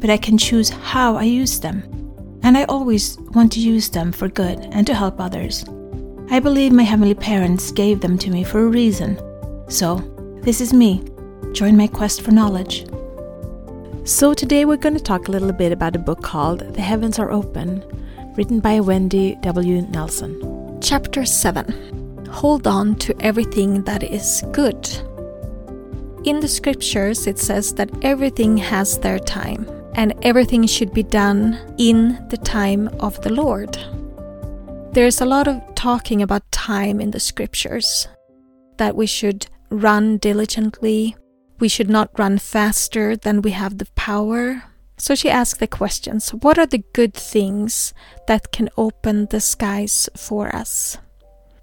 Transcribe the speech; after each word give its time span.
but 0.00 0.10
I 0.10 0.16
can 0.16 0.38
choose 0.38 0.70
how 0.70 1.16
I 1.16 1.24
use 1.24 1.60
them. 1.60 1.82
And 2.42 2.56
I 2.56 2.64
always 2.64 3.18
want 3.34 3.52
to 3.52 3.60
use 3.60 3.88
them 3.88 4.12
for 4.12 4.28
good 4.28 4.58
and 4.72 4.86
to 4.86 4.94
help 4.94 5.20
others. 5.20 5.64
I 6.30 6.40
believe 6.40 6.72
my 6.72 6.82
heavenly 6.82 7.14
parents 7.14 7.72
gave 7.72 8.00
them 8.00 8.18
to 8.18 8.30
me 8.30 8.44
for 8.44 8.60
a 8.60 8.68
reason. 8.68 9.18
So, 9.68 9.96
this 10.42 10.60
is 10.60 10.72
me. 10.72 11.02
Join 11.52 11.76
my 11.76 11.86
quest 11.86 12.22
for 12.22 12.30
knowledge. 12.30 12.86
So, 14.04 14.34
today 14.34 14.64
we're 14.64 14.76
going 14.76 14.96
to 14.96 15.02
talk 15.02 15.28
a 15.28 15.32
little 15.32 15.52
bit 15.52 15.72
about 15.72 15.96
a 15.96 15.98
book 15.98 16.22
called 16.22 16.60
The 16.74 16.80
Heavens 16.80 17.18
Are 17.18 17.30
Open, 17.30 17.82
written 18.36 18.60
by 18.60 18.80
Wendy 18.80 19.36
W. 19.42 19.82
Nelson. 19.82 20.78
Chapter 20.80 21.24
7 21.24 22.26
Hold 22.30 22.66
on 22.66 22.94
to 22.96 23.16
everything 23.20 23.82
that 23.84 24.02
is 24.02 24.44
good. 24.52 24.88
In 26.24 26.40
the 26.40 26.48
scriptures, 26.48 27.26
it 27.26 27.38
says 27.38 27.72
that 27.74 27.90
everything 28.04 28.56
has 28.58 28.98
their 28.98 29.18
time, 29.18 29.66
and 29.98 30.14
everything 30.22 30.64
should 30.64 30.94
be 30.94 31.02
done 31.02 31.58
in 31.76 32.24
the 32.28 32.36
time 32.36 32.86
of 33.00 33.20
the 33.22 33.32
Lord. 33.32 33.76
There's 34.92 35.20
a 35.20 35.26
lot 35.26 35.48
of 35.48 35.60
talking 35.74 36.22
about 36.22 36.52
time 36.52 37.00
in 37.00 37.10
the 37.10 37.18
scriptures, 37.18 38.06
that 38.76 38.94
we 38.94 39.06
should 39.06 39.48
run 39.70 40.18
diligently, 40.18 41.16
we 41.58 41.68
should 41.68 41.90
not 41.90 42.16
run 42.16 42.38
faster 42.38 43.16
than 43.16 43.42
we 43.42 43.50
have 43.50 43.78
the 43.78 43.88
power. 43.96 44.62
So 44.98 45.16
she 45.16 45.28
asked 45.28 45.58
the 45.58 45.66
questions 45.66 46.30
What 46.30 46.58
are 46.58 46.66
the 46.66 46.84
good 46.92 47.12
things 47.12 47.92
that 48.28 48.52
can 48.52 48.68
open 48.76 49.26
the 49.26 49.40
skies 49.40 50.08
for 50.16 50.54
us? 50.54 50.96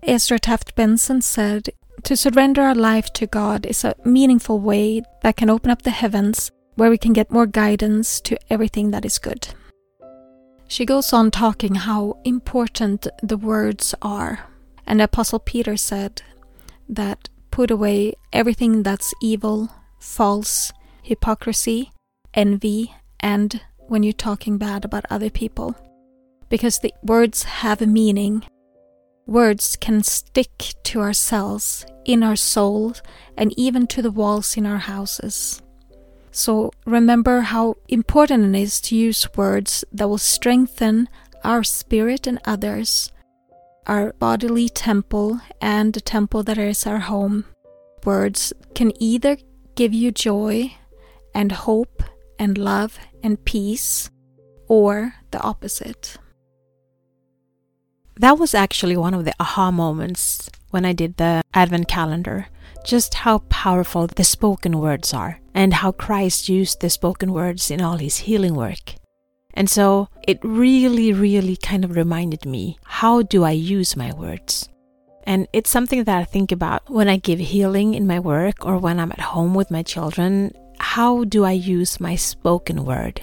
Ezra 0.04 0.40
Taft 0.40 0.76
Benson 0.76 1.22
said, 1.22 1.70
To 2.04 2.18
surrender 2.18 2.64
our 2.64 2.76
life 2.76 3.14
to 3.14 3.28
God 3.28 3.66
is 3.66 3.86
a 3.86 3.96
meaningful 4.04 4.60
way 4.60 5.04
that 5.24 5.38
can 5.38 5.50
open 5.50 5.72
up 5.72 5.84
the 5.84 5.92
heavens 5.92 6.52
where 6.76 6.90
we 6.90 6.98
can 6.98 7.14
get 7.14 7.32
more 7.32 7.46
guidance 7.46 8.22
to 8.22 8.38
everything 8.50 8.92
that 8.92 9.06
is 9.06 9.18
good. 9.20 9.48
She 10.68 10.86
goes 10.86 11.14
on 11.14 11.32
talking 11.32 11.76
how 11.76 12.18
important 12.24 13.08
the 13.22 13.38
words 13.38 13.94
are. 14.02 14.48
And 14.88 15.02
Apostle 15.02 15.40
Peter 15.40 15.78
said 15.78 16.22
that 16.90 17.30
put 17.52 17.72
away 17.72 18.16
everything 18.34 18.84
that's 18.84 19.14
evil, 19.22 19.70
false, 20.00 20.72
hypocrisy, 21.02 21.92
envy, 22.34 22.94
and 23.20 23.62
when 23.88 24.04
you're 24.04 24.14
talking 24.14 24.58
bad 24.58 24.84
about 24.84 25.06
other 25.10 25.30
people. 25.30 25.76
Because 26.50 26.80
the 26.80 26.94
words 27.02 27.44
have 27.44 27.82
a 27.82 27.88
meaning. 27.88 28.44
Words 29.26 29.76
can 29.76 30.04
stick 30.04 30.76
to 30.84 31.00
ourselves, 31.00 31.86
in 32.06 32.22
our 32.22 32.36
souls, 32.36 33.02
and 33.38 33.54
even 33.58 33.88
to 33.88 34.02
the 34.02 34.12
walls 34.12 34.58
in 34.58 34.66
our 34.66 34.78
houses. 34.78 35.62
So 36.36 36.72
remember 36.86 37.48
how 37.48 37.78
important 37.88 38.54
it 38.54 38.60
is 38.62 38.82
to 38.82 38.96
use 38.96 39.26
words 39.38 39.86
that 39.94 40.10
will 40.10 40.18
strengthen 40.18 41.08
our 41.46 41.64
spirit 41.64 42.28
and 42.28 42.42
others, 42.44 43.14
our 43.88 44.12
bodily 44.20 44.68
temple, 44.68 45.40
and 45.62 45.94
the 45.94 46.02
temple 46.02 46.44
that 46.44 46.58
is 46.58 46.86
our 46.86 47.00
home. 47.00 47.46
Words 48.04 48.52
can 48.74 48.92
either 49.02 49.38
give 49.76 49.94
you 49.94 50.12
joy 50.12 50.74
and 51.34 51.54
hope 51.54 52.04
and 52.38 52.58
love 52.58 53.00
and 53.24 53.44
peace, 53.46 54.10
or 54.68 55.16
the 55.32 55.40
opposite. 55.40 56.18
That 58.18 58.38
was 58.38 58.54
actually 58.54 58.98
one 58.98 59.14
of 59.14 59.24
the 59.24 59.34
aha 59.40 59.72
moments 59.72 60.50
when 60.76 60.84
I 60.84 60.92
did 60.92 61.16
the 61.16 61.42
Advent 61.54 61.88
calendar. 61.88 62.48
Just 62.84 63.14
how 63.24 63.38
powerful 63.48 64.08
the 64.08 64.26
spoken 64.26 64.78
words 64.78 65.14
are, 65.14 65.40
and 65.54 65.74
how 65.74 65.94
Christ 65.94 66.50
used 66.50 66.82
the 66.82 66.90
spoken 66.90 67.32
words 67.32 67.72
in 67.72 67.80
all 67.80 67.96
his 67.96 68.18
healing 68.28 68.56
work. 68.56 68.96
And 69.54 69.70
so 69.70 70.10
it 70.28 70.38
really, 70.44 71.14
really 71.14 71.56
kind 71.56 71.86
of 71.86 71.96
reminded 71.96 72.46
me 72.46 72.78
how 72.84 73.22
do 73.22 73.46
I 73.46 73.52
use 73.52 73.96
my 73.96 74.12
words? 74.14 74.68
And 75.24 75.48
it's 75.54 75.70
something 75.70 76.04
that 76.04 76.18
I 76.18 76.26
think 76.26 76.52
about 76.52 76.90
when 76.90 77.08
I 77.08 77.18
give 77.18 77.40
healing 77.40 77.94
in 77.94 78.06
my 78.06 78.20
work 78.20 78.66
or 78.66 78.78
when 78.78 79.00
I'm 79.00 79.14
at 79.14 79.32
home 79.34 79.56
with 79.56 79.72
my 79.72 79.82
children. 79.82 80.52
How 80.80 81.24
do 81.24 81.46
I 81.46 81.54
use 81.54 82.02
my 82.02 82.18
spoken 82.18 82.84
word? 82.84 83.22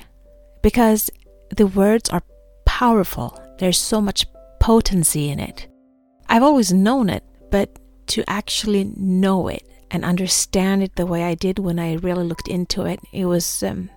Because 0.63 1.11
the 1.55 1.67
words 1.67 2.09
are 2.09 2.23
powerful, 2.65 3.39
there's 3.59 3.79
so 3.79 4.01
much 4.01 4.25
potency 4.59 5.29
in 5.29 5.39
it. 5.39 5.69
I've 6.31 6.43
always 6.43 6.73
known 6.73 7.11
it, 7.11 7.23
but 7.53 7.79
to 8.09 8.25
actually 8.29 8.93
know 8.97 9.47
it 9.47 9.63
and 9.93 10.05
understand 10.05 10.83
it 10.83 10.97
the 10.97 11.07
way 11.07 11.23
I 11.23 11.35
did 11.35 11.61
when 11.61 11.79
I 11.79 11.95
really 11.97 12.25
looked 12.25 12.49
into 12.49 12.87
it, 12.87 12.99
it 13.13 13.27
was 13.27 13.63
um, 13.63 13.91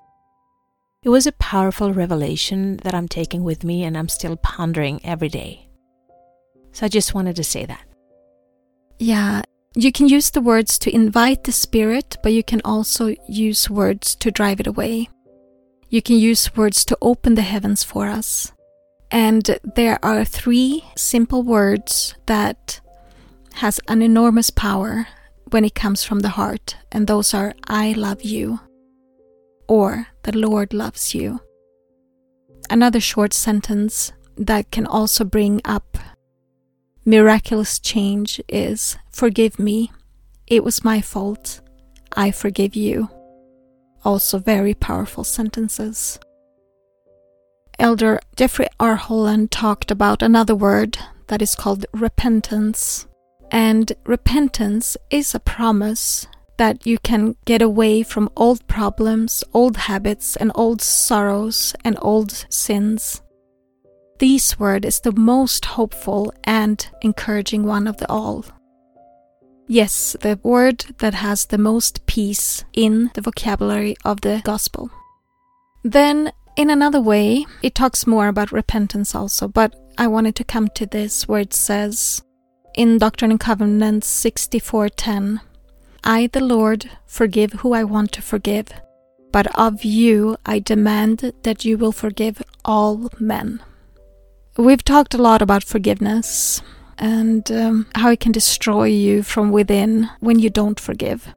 it 1.02 1.10
was 1.10 1.26
a 1.26 1.32
powerful 1.32 1.94
revelation 1.94 2.78
that 2.84 2.94
I'm 2.94 3.08
taking 3.08 3.44
with 3.44 3.64
me 3.64 3.84
and 3.84 3.98
I'm 3.98 4.10
still 4.10 4.36
pondering 4.36 5.00
every 5.04 5.30
day. 5.30 5.68
So 6.74 6.86
I 6.86 6.90
just 6.90 7.14
wanted 7.14 7.38
to 7.38 7.44
say 7.44 7.66
that. 7.66 7.84
Yeah, 9.00 9.44
you 9.76 9.92
can 9.92 10.10
use 10.10 10.30
the 10.30 10.42
words 10.42 10.78
to 10.80 10.94
invite 10.94 11.46
the 11.46 11.52
spirit, 11.52 12.18
but 12.22 12.34
you 12.34 12.44
can 12.44 12.62
also 12.66 13.16
use 13.30 13.70
words 13.70 14.16
to 14.16 14.32
drive 14.32 14.60
it 14.60 14.68
away. 14.68 15.10
You 15.90 16.02
can 16.02 16.18
use 16.18 16.56
words 16.58 16.84
to 16.86 16.98
open 17.02 17.36
the 17.36 17.42
heavens 17.42 17.84
for 17.84 18.08
us. 18.08 18.52
And 19.12 19.60
there 19.76 20.00
are 20.04 20.26
three 20.26 20.84
simple 20.98 21.44
words 21.44 22.16
that 22.26 22.82
has 23.56 23.80
an 23.88 24.02
enormous 24.02 24.50
power 24.50 25.08
when 25.52 25.64
it 25.64 25.76
comes 25.76 26.04
from 26.04 26.20
the 26.20 26.30
heart, 26.30 26.78
and 26.92 27.08
those 27.08 27.34
are 27.34 27.54
I 27.68 27.94
love 27.94 28.24
you 28.24 28.60
or 29.68 30.08
the 30.24 30.38
Lord 30.38 30.74
loves 30.74 31.14
you. 31.14 31.40
Another 32.70 33.00
short 33.00 33.34
sentence 33.34 34.12
that 34.38 34.72
can 34.72 34.86
also 34.86 35.24
bring 35.24 35.62
up 35.66 35.98
miraculous 37.06 37.80
change 37.80 38.42
is 38.50 38.98
Forgive 39.12 39.60
me. 39.60 39.92
It 40.48 40.64
was 40.64 40.84
my 40.84 41.02
fault. 41.02 41.62
I 42.14 42.32
forgive 42.32 42.76
you. 42.76 43.10
Also, 44.04 44.38
very 44.40 44.74
powerful 44.74 45.24
sentences. 45.24 46.20
Elder 47.80 48.20
Jeffrey 48.36 48.68
R. 48.80 48.96
Holland 48.96 49.52
talked 49.52 49.92
about 49.92 50.22
another 50.22 50.56
word 50.56 50.98
that 51.28 51.42
is 51.42 51.56
called 51.56 51.86
repentance. 51.94 53.08
And 53.56 53.94
repentance 54.06 54.98
is 55.10 55.34
a 55.34 55.40
promise 55.40 56.28
that 56.58 56.86
you 56.86 56.98
can 56.98 57.38
get 57.46 57.62
away 57.62 58.04
from 58.04 58.30
old 58.36 58.68
problems, 58.68 59.46
old 59.54 59.78
habits, 59.78 60.36
and 60.36 60.52
old 60.56 60.82
sorrows 60.82 61.74
and 61.86 61.98
old 62.02 62.46
sins. 62.50 63.22
This 64.20 64.60
word 64.60 64.84
is 64.84 65.00
the 65.00 65.14
most 65.14 65.64
hopeful 65.64 66.34
and 66.44 66.86
encouraging 67.02 67.64
one 67.64 67.88
of 67.88 67.96
the 67.96 68.12
all. 68.12 68.44
Yes, 69.70 70.18
the 70.20 70.38
word 70.44 70.80
that 70.98 71.14
has 71.14 71.46
the 71.46 71.58
most 71.58 72.06
peace 72.08 72.66
in 72.74 73.10
the 73.14 73.22
vocabulary 73.22 73.96
of 74.04 74.20
the 74.20 74.42
gospel. 74.44 74.92
Then, 75.82 76.34
in 76.58 76.70
another 76.70 77.00
way, 77.00 77.46
it 77.64 77.74
talks 77.74 78.06
more 78.06 78.28
about 78.28 78.52
repentance 78.52 79.16
also, 79.16 79.48
but 79.48 79.74
I 79.98 80.08
wanted 80.08 80.36
to 80.36 80.44
come 80.44 80.68
to 80.76 80.86
this 80.86 81.26
where 81.26 81.40
it 81.40 81.54
says 81.54 82.22
in 82.76 82.98
Doctrine 82.98 83.32
and 83.32 83.40
Covenants 83.40 84.08
64:10, 84.08 85.40
I 86.04 86.28
the 86.28 86.44
Lord 86.44 86.90
forgive 87.06 87.54
who 87.54 87.74
I 87.74 87.84
want 87.84 88.12
to 88.14 88.22
forgive, 88.22 88.68
but 89.32 89.48
of 89.58 89.84
you 89.84 90.38
I 90.46 90.60
demand 90.60 91.34
that 91.44 91.66
you 91.66 91.78
will 91.78 91.92
forgive 91.92 92.44
all 92.64 93.10
men. 93.20 93.62
We've 94.58 94.84
talked 94.84 95.14
a 95.14 95.22
lot 95.22 95.42
about 95.42 95.64
forgiveness 95.64 96.62
and 96.98 97.52
um, 97.52 97.88
how 97.96 98.10
it 98.12 98.20
can 98.20 98.32
destroy 98.32 98.86
you 98.86 99.24
from 99.24 99.52
within 99.52 100.10
when 100.20 100.40
you 100.40 100.50
don't 100.50 100.80
forgive. 100.80 101.34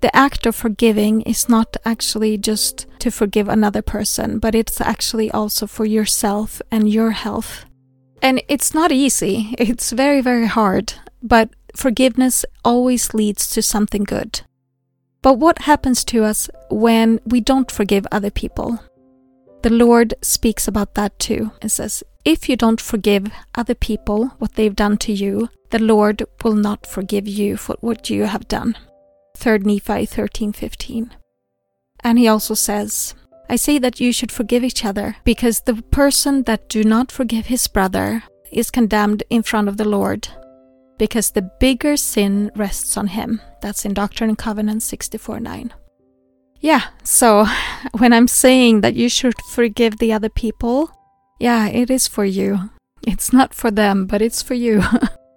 The 0.00 0.14
act 0.16 0.46
of 0.46 0.56
forgiving 0.56 1.22
is 1.22 1.48
not 1.48 1.76
actually 1.84 2.36
just 2.36 2.86
to 2.98 3.10
forgive 3.10 3.48
another 3.48 3.82
person, 3.82 4.40
but 4.40 4.54
it's 4.54 4.80
actually 4.80 5.30
also 5.30 5.68
for 5.68 5.84
yourself 5.84 6.60
and 6.72 6.90
your 6.90 7.12
health. 7.12 7.64
And 8.22 8.42
it's 8.48 8.72
not 8.72 8.92
easy, 8.92 9.54
it's 9.58 9.90
very, 9.92 10.20
very 10.20 10.46
hard, 10.46 10.94
but 11.22 11.50
forgiveness 11.76 12.44
always 12.64 13.12
leads 13.12 13.50
to 13.50 13.62
something 13.62 14.04
good. 14.04 14.42
But 15.22 15.38
what 15.38 15.60
happens 15.60 16.04
to 16.06 16.24
us 16.24 16.48
when 16.70 17.20
we 17.26 17.40
don't 17.40 17.70
forgive 17.70 18.06
other 18.10 18.30
people? 18.30 18.80
the 19.62 19.70
Lord 19.70 20.14
speaks 20.22 20.68
about 20.68 20.94
that 20.94 21.18
too. 21.18 21.52
It 21.62 21.70
says, 21.70 22.02
If 22.24 22.48
you 22.48 22.56
don't 22.56 22.80
forgive 22.80 23.28
other 23.54 23.74
people 23.74 24.28
what 24.38 24.54
they've 24.54 24.74
done 24.74 24.96
to 24.98 25.12
you, 25.12 25.48
the 25.70 25.78
Lord 25.78 26.24
will 26.44 26.54
not 26.54 26.86
forgive 26.86 27.26
you 27.26 27.56
for 27.56 27.76
what 27.80 28.10
you 28.10 28.24
have 28.24 28.48
done. 28.48 28.76
3 29.36 29.58
Nephi 29.58 30.06
13:15. 30.06 31.10
And 32.04 32.18
he 32.18 32.28
also 32.28 32.54
says, 32.54 33.14
I 33.48 33.56
say 33.56 33.78
that 33.78 34.00
you 34.00 34.12
should 34.12 34.32
forgive 34.32 34.64
each 34.64 34.84
other, 34.84 35.16
because 35.24 35.60
the 35.60 35.82
person 35.90 36.44
that 36.44 36.68
do 36.68 36.84
not 36.84 37.12
forgive 37.12 37.46
his 37.46 37.66
brother 37.66 38.22
is 38.50 38.70
condemned 38.70 39.22
in 39.30 39.42
front 39.42 39.68
of 39.68 39.76
the 39.76 39.88
Lord, 39.88 40.28
because 40.98 41.30
the 41.30 41.50
bigger 41.60 41.96
sin 41.96 42.50
rests 42.54 42.96
on 42.96 43.08
him. 43.08 43.40
That's 43.60 43.84
in 43.84 43.94
Doctrine 43.94 44.30
and 44.30 44.38
Covenants 44.38 44.84
64 44.86 45.40
9. 45.40 45.74
Yeah, 46.60 46.82
so 47.02 47.46
when 47.98 48.12
I'm 48.12 48.28
saying 48.28 48.80
that 48.82 48.94
you 48.94 49.08
should 49.08 49.34
forgive 49.50 49.98
the 49.98 50.12
other 50.12 50.28
people, 50.28 50.90
yeah, 51.40 51.66
it 51.66 51.90
is 51.90 52.06
for 52.06 52.24
you. 52.24 52.70
It's 53.04 53.32
not 53.32 53.52
for 53.52 53.70
them, 53.70 54.06
but 54.06 54.22
it's 54.22 54.42
for 54.42 54.54
you. 54.54 54.82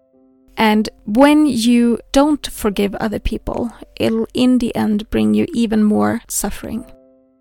and 0.58 0.88
when 1.06 1.48
you 1.48 2.00
don't 2.12 2.46
forgive 2.46 2.94
other 2.96 3.20
people, 3.20 3.72
it'll 4.00 4.28
in 4.36 4.60
the 4.60 4.74
end 4.76 5.10
bring 5.10 5.34
you 5.34 5.48
even 5.54 5.84
more 5.84 6.22
suffering. 6.30 6.86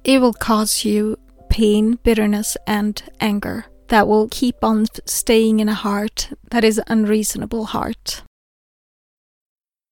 It 0.05 0.21
will 0.21 0.35
cause 0.35 0.85
you 0.85 1.19
pain, 1.49 1.99
bitterness, 2.03 2.57
and 2.67 3.03
anger 3.21 3.67
that 3.89 4.07
will 4.07 4.29
keep 4.31 4.63
on 4.63 4.87
staying 5.07 5.61
in 5.61 5.69
a 5.69 5.75
heart 5.75 6.31
that 6.51 6.65
is 6.65 6.81
unreasonable 6.89 7.67
heart. 7.67 8.23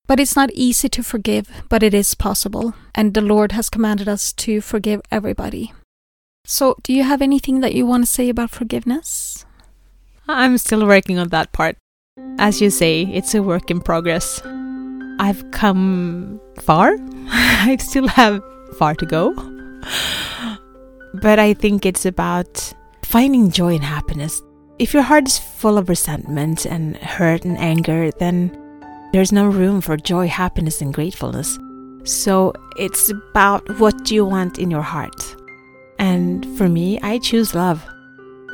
But 0.06 0.20
it's 0.20 0.37
not 0.37 0.50
easy 0.53 0.88
to 0.91 1.03
forgive, 1.03 1.49
but 1.69 1.82
it 1.82 1.94
is 1.94 2.14
possible, 2.14 2.75
and 2.94 3.14
the 3.14 3.23
Lord 3.23 3.53
has 3.53 3.70
commanded 3.70 4.09
us 4.09 4.32
to 4.35 4.61
forgive 4.61 5.00
everybody. 5.11 5.73
So, 6.44 6.76
do 6.82 6.93
you 6.93 7.05
have 7.05 7.23
anything 7.23 7.61
that 7.61 7.75
you 7.75 7.87
want 7.87 8.05
to 8.05 8.11
say 8.11 8.29
about 8.29 8.50
forgiveness? 8.50 9.47
I'm 10.29 10.58
still 10.58 10.87
working 10.87 11.19
on 11.19 11.29
that 11.29 11.53
part. 11.53 11.76
As 12.38 12.61
you 12.61 12.69
say, 12.69 13.03
it's 13.03 13.35
a 13.35 13.43
work 13.43 13.70
in 13.70 13.81
progress. 13.81 14.43
I've 15.19 15.50
come 15.53 16.41
far. 16.61 16.97
I 17.29 17.76
still 17.81 18.08
have 18.08 18.43
far 18.76 18.94
to 18.97 19.06
go. 19.06 19.52
But 21.14 21.38
I 21.38 21.55
think 21.55 21.84
it's 21.84 22.06
about 22.06 22.73
finding 23.05 23.50
joy 23.50 23.75
and 23.75 23.84
happiness. 23.84 24.40
If 24.79 24.94
your 24.94 25.02
heart 25.02 25.29
is 25.29 25.38
full 25.38 25.76
of 25.76 25.88
resentment 25.88 26.64
and 26.64 26.96
hurt 26.96 27.44
and 27.44 27.58
anger, 27.58 28.11
then 28.19 28.58
there's 29.12 29.32
no 29.32 29.46
room 29.46 29.82
for 29.82 29.96
joy, 29.99 30.26
happiness, 30.29 30.81
and 30.81 30.94
gratefulness. 30.94 31.58
So 32.05 32.55
it's 32.79 33.11
about 33.11 33.79
what 33.79 34.11
you 34.11 34.25
want 34.25 34.58
in 34.58 34.70
your 34.70 34.82
heart. 34.82 35.37
And 35.99 36.46
for 36.56 36.69
me, 36.69 36.99
I 37.02 37.19
choose 37.19 37.55
love. 37.55 37.87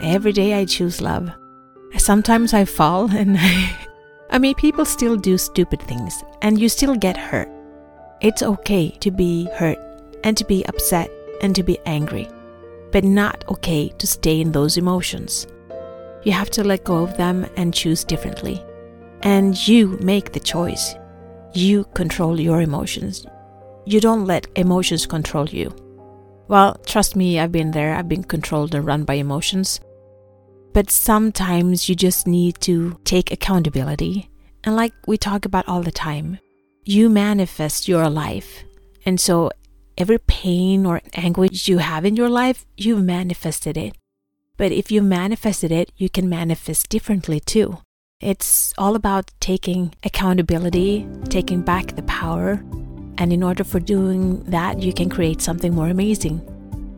Every 0.02 0.32
day 0.32 0.54
I 0.54 0.64
choose 0.64 1.00
love. 1.00 1.30
Sometimes 1.96 2.52
I 2.52 2.64
fall 2.64 3.10
and 3.14 3.36
I, 3.38 3.76
I 4.30 4.38
mean, 4.38 4.56
people 4.56 4.84
still 4.84 5.16
do 5.16 5.38
stupid 5.38 5.80
things 5.82 6.22
and 6.42 6.60
you 6.60 6.68
still 6.68 6.96
get 6.96 7.16
hurt. 7.16 7.48
It's 8.20 8.42
okay 8.42 8.90
to 8.98 9.12
be 9.12 9.48
hurt 9.54 9.78
and 10.24 10.36
to 10.36 10.44
be 10.44 10.66
upset 10.66 11.08
and 11.40 11.54
to 11.54 11.62
be 11.62 11.78
angry 11.86 12.28
but 12.90 13.04
not 13.04 13.44
okay 13.48 13.88
to 13.98 14.06
stay 14.06 14.40
in 14.40 14.52
those 14.52 14.76
emotions. 14.76 15.46
You 16.24 16.32
have 16.32 16.50
to 16.50 16.64
let 16.64 16.84
go 16.84 17.02
of 17.02 17.16
them 17.16 17.46
and 17.56 17.74
choose 17.74 18.04
differently. 18.04 18.62
And 19.22 19.56
you 19.68 19.98
make 20.00 20.32
the 20.32 20.40
choice. 20.40 20.94
You 21.54 21.84
control 21.94 22.38
your 22.38 22.60
emotions. 22.60 23.26
You 23.84 24.00
don't 24.00 24.26
let 24.26 24.46
emotions 24.56 25.06
control 25.06 25.48
you. 25.48 25.74
Well, 26.48 26.76
trust 26.86 27.16
me, 27.16 27.38
I've 27.38 27.52
been 27.52 27.72
there. 27.72 27.94
I've 27.94 28.08
been 28.08 28.24
controlled 28.24 28.74
and 28.74 28.84
run 28.84 29.04
by 29.04 29.14
emotions. 29.14 29.80
But 30.72 30.90
sometimes 30.90 31.88
you 31.88 31.94
just 31.94 32.26
need 32.26 32.60
to 32.60 32.98
take 33.04 33.32
accountability. 33.32 34.30
And 34.64 34.76
like 34.76 34.92
we 35.06 35.16
talk 35.16 35.44
about 35.44 35.68
all 35.68 35.82
the 35.82 35.92
time, 35.92 36.38
you 36.84 37.08
manifest 37.08 37.88
your 37.88 38.08
life. 38.08 38.64
And 39.04 39.20
so 39.20 39.50
every 39.98 40.18
pain 40.18 40.86
or 40.86 41.02
anguish 41.14 41.68
you 41.68 41.78
have 41.78 42.04
in 42.04 42.16
your 42.16 42.30
life, 42.30 42.64
you've 42.76 43.02
manifested 43.02 43.76
it. 43.76 43.94
But 44.56 44.72
if 44.72 44.90
you 44.90 45.02
manifested 45.02 45.70
it, 45.70 45.92
you 45.96 46.08
can 46.08 46.28
manifest 46.28 46.88
differently 46.88 47.40
too. 47.40 47.78
It's 48.20 48.72
all 48.78 48.96
about 48.96 49.30
taking 49.40 49.94
accountability, 50.04 51.06
taking 51.28 51.62
back 51.62 51.94
the 51.94 52.02
power. 52.04 52.64
And 53.18 53.32
in 53.32 53.42
order 53.42 53.64
for 53.64 53.80
doing 53.80 54.42
that, 54.44 54.80
you 54.80 54.92
can 54.92 55.08
create 55.08 55.40
something 55.42 55.74
more 55.74 55.88
amazing. 55.88 56.40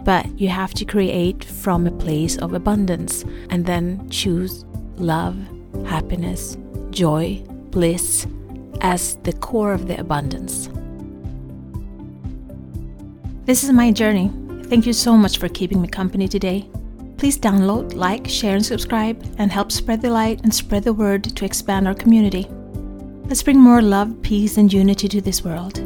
But 0.05 0.38
you 0.38 0.49
have 0.49 0.73
to 0.75 0.85
create 0.85 1.44
from 1.44 1.87
a 1.87 1.91
place 1.91 2.37
of 2.38 2.55
abundance 2.55 3.25
and 3.50 3.67
then 3.67 4.08
choose 4.11 4.64
love, 4.97 5.37
happiness, 5.87 6.56
joy, 6.91 7.43
bliss 7.70 8.26
as 8.81 9.17
the 9.25 9.32
core 9.32 9.73
of 9.73 9.88
the 9.88 10.00
abundance. 10.00 10.70
This 13.50 13.64
is 13.64 13.73
my 13.73 13.91
journey. 13.91 14.31
Thank 14.67 14.87
you 14.87 14.93
so 14.93 15.17
much 15.17 15.38
for 15.38 15.49
keeping 15.49 15.82
me 15.82 15.88
company 15.88 16.29
today. 16.29 16.69
Please 17.17 17.37
download, 17.37 17.94
like, 17.97 18.29
share, 18.29 18.55
and 18.55 18.64
subscribe, 18.64 19.20
and 19.38 19.50
help 19.50 19.73
spread 19.73 20.00
the 20.00 20.08
light 20.08 20.41
and 20.44 20.55
spread 20.55 20.85
the 20.85 20.93
word 20.93 21.25
to 21.25 21.44
expand 21.44 21.88
our 21.88 21.94
community. 21.94 22.47
Let's 23.25 23.43
bring 23.43 23.58
more 23.58 23.82
love, 23.82 24.23
peace, 24.23 24.56
and 24.56 24.73
unity 24.73 25.08
to 25.08 25.20
this 25.20 25.44
world. 25.44 25.82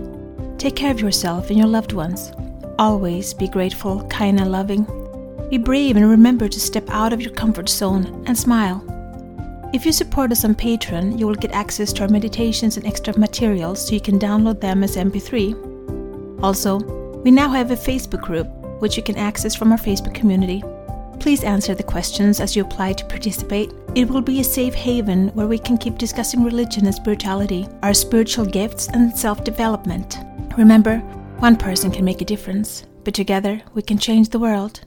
Take 0.59 0.77
care 0.77 0.91
of 0.91 1.01
yourself 1.01 1.49
and 1.49 1.59
your 1.59 1.67
loved 1.67 1.95
ones. 1.95 2.33
Always 2.79 3.33
be 3.33 3.49
grateful, 3.49 4.07
kind, 4.09 4.39
and 4.39 4.53
loving. 4.53 4.85
Be 5.49 5.57
brave 5.57 5.97
and 5.97 6.11
remember 6.11 6.49
to 6.49 6.61
step 6.61 6.91
out 6.91 7.15
of 7.15 7.23
your 7.23 7.33
comfort 7.33 7.71
zone 7.71 8.25
and 8.27 8.37
smile. 8.37 8.85
If 9.73 9.87
you 9.87 9.93
support 9.93 10.33
us 10.33 10.45
on 10.45 10.55
Patreon, 10.55 11.19
you 11.19 11.27
will 11.27 11.35
get 11.35 11.53
access 11.53 11.95
to 11.95 12.03
our 12.03 12.11
meditations 12.11 12.77
and 12.77 12.85
extra 12.85 13.19
materials 13.19 13.89
so 13.89 13.95
you 13.95 14.03
can 14.03 14.19
download 14.19 14.61
them 14.61 14.85
as 14.85 14.97
MP3. 14.97 16.43
Also, 16.43 17.04
we 17.25 17.31
now 17.31 17.49
have 17.49 17.71
a 17.71 17.77
Facebook 17.77 18.21
group, 18.21 18.47
which 18.81 18.99
you 18.99 19.03
can 19.03 19.17
access 19.17 19.55
from 19.55 19.73
our 19.73 19.79
Facebook 19.79 20.15
community. 20.15 20.63
Please 21.21 21.43
answer 21.43 21.75
the 21.75 21.83
questions 21.83 22.39
as 22.39 22.55
you 22.55 22.63
apply 22.63 22.93
to 22.93 23.05
participate. 23.07 23.73
It 23.95 24.07
will 24.07 24.21
be 24.21 24.41
a 24.41 24.45
safe 24.45 24.75
haven 24.75 25.29
where 25.29 25.47
we 25.47 25.59
can 25.59 25.79
keep 25.79 25.97
discussing 25.97 26.45
religion 26.45 26.85
and 26.85 26.95
spirituality, 26.95 27.67
our 27.83 27.95
spiritual 27.95 28.45
gifts, 28.45 28.89
and 28.89 29.17
self 29.17 29.43
development. 29.43 30.19
Remember, 30.59 30.99
one 31.39 31.57
person 31.57 31.91
can 31.91 32.05
make 32.05 32.21
a 32.21 32.27
difference, 32.27 32.85
but 33.05 33.15
together 33.15 33.63
we 33.73 33.81
can 33.81 33.97
change 33.97 34.29
the 34.29 34.39
world. 34.39 34.81